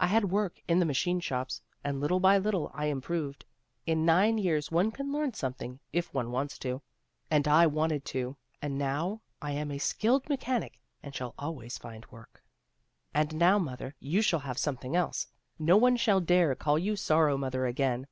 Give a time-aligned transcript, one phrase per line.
[0.00, 3.44] "I had work in the machine shops and little by little I improved.
[3.84, 6.80] In nine years one can learn something, if one wants to,
[7.30, 12.06] and I wanted to, and now I am a skilled mechanic and shall always find
[12.10, 12.42] work.
[12.44, 12.44] 58 THE
[13.18, 15.26] ROSE CHILD "And now, Mother, you shall have something else.
[15.58, 18.06] No one shall dare call you 'Sorrow mother' again.